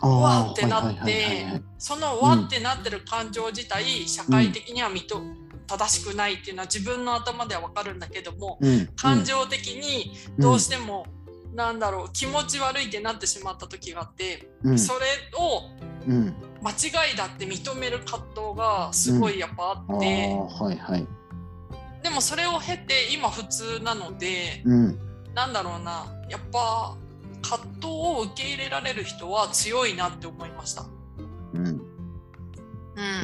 [0.00, 5.02] あーわーってなってはいはいはいはいそのわってなってる感情自体、社会的には認
[5.70, 11.06] 正しくないっていうのは自分の頭では分かるんだけども、うん、感情的にどうしても、
[11.54, 15.06] なんだろう気持ち悪いってなってしまった時があって、うん、それ
[15.38, 15.62] を
[16.08, 21.06] うん、間違いだって認める葛藤がすごいやっぱああって、あ、はいはい。
[22.02, 24.98] でもそれを経て今普通なのでうん、
[25.34, 26.96] なんだろうなやっぱ
[27.42, 30.86] 葛藤を受け入れられる人は強いなって思いました。
[31.52, 31.70] うん、う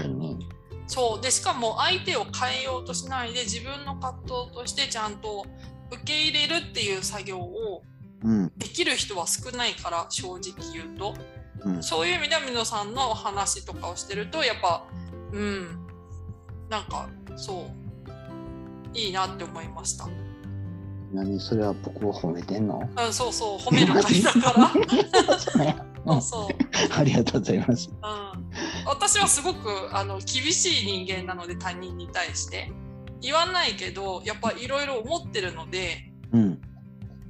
[0.09, 0.56] ん、ね。
[0.87, 1.21] そう。
[1.21, 5.47] でしかも相手を変えようとしないで自分の葛藤としてちゃんと
[5.93, 7.83] 受け入れるっていう作業を
[8.25, 10.41] うん、できる人は少ないから正直
[10.73, 11.15] 言うと。
[11.61, 14.85] うん、そういう意味では皆さんの話とかをしてるとやっぱ
[15.33, 15.87] うん。
[16.71, 17.67] なんかそ
[18.95, 20.09] ういいなって思いました。
[21.13, 22.81] 何それは僕を褒めてんの？
[22.97, 24.73] うん、そうそう褒める会だか
[25.55, 25.85] ら。
[26.07, 26.49] そうそう。
[26.99, 27.91] ありがとうございます。
[27.91, 27.97] うん、
[28.87, 32.71] 私はすごくあの厳しい人間なので他人に対して。
[33.23, 36.61] 言わないけどやっぱいろいろ思ってるのでうん、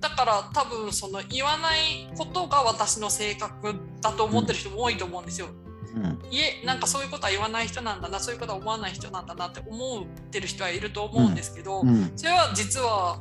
[0.00, 5.48] だから多分その言わないことが私の性格だと思ってる人も多いと思うんですよ。
[5.94, 13.18] うん、いえなんかそういうことは言わない人なんだなそういうことは思わない人なんだなって思ってる人はいると思うんですけど、うん、それは実は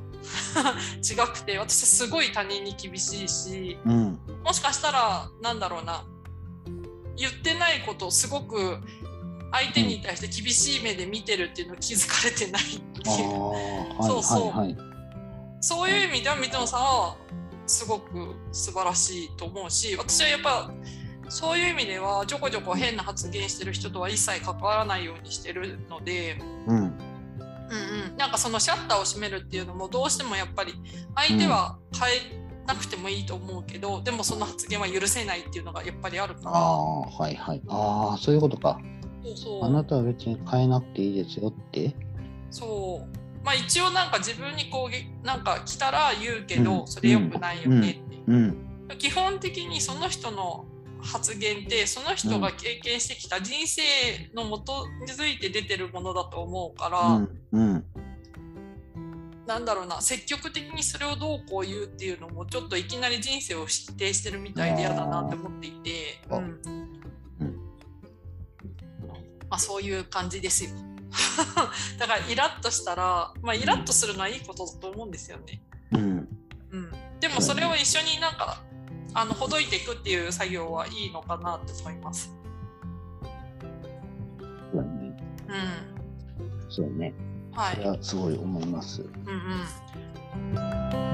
[0.99, 6.05] 違くて私はすごい他人に厳しいしうん、もしかしたらなんだろうな。
[7.17, 8.77] 言ってないことをすごく
[9.51, 13.39] 相手に対して厳しい目で見てるっていうのを気づかれてないっていう。
[13.49, 13.55] は
[13.99, 14.57] いそうそう。
[14.57, 14.77] はいはい。
[15.61, 17.15] そういう意味では水野さんは
[17.65, 20.71] すごく素晴らしいと思うし私はやっぱ
[21.27, 26.37] そういう意味ではちょこちょこ変な発言してる人とは一切関わらないようにしてるので、
[26.67, 26.87] うん、うんう
[28.13, 30.73] ん、なんかそのシャッターを閉めるっていうのもどうしてもやっぱり
[31.15, 32.09] 相手は変
[32.41, 36.51] えなくてもいいと思うけど、でもその発言は許せないっていうのがやっぱりあるから。
[36.51, 37.61] ああ、はいはい。
[37.67, 38.79] ああ、そういうことか。
[39.23, 39.63] そうそう。
[39.65, 41.95] あなたは別に変えなくていいですよって？
[42.49, 43.45] そう。
[43.45, 46.87] まあ一応なんか自分に攻撃なんか来たら言うけど、うん。
[46.87, 48.15] それ良くないよねって。
[48.15, 48.57] いう、うん、
[48.97, 50.65] 基本的にその人の
[51.01, 53.83] 発言ってその人が経験してきた人生
[54.33, 57.85] のもとづいて出てるものだと思うから、うん、うん、
[59.47, 66.85] なんだろうな積極的にそれをどうこう言うっていうのもちょっといきなり人生を否定してるみたいで嫌だなって思っていて、うんうん
[69.49, 70.71] まあ、そういう感じですよ。
[71.99, 75.61] だからイラッとしたら、まあ、イラッとするのはいいことだと思うんですよね。
[75.91, 76.01] うん、
[76.71, 78.63] うん、でもそれを一緒になんか
[79.13, 82.33] あのほどいていくっていう作業はいいのかなって思います。
[84.73, 85.17] そうだね。
[85.47, 85.51] う
[85.91, 87.13] んそうね。
[87.55, 89.01] はい、すごい思います。
[89.01, 89.09] うん、
[90.99, 91.04] うん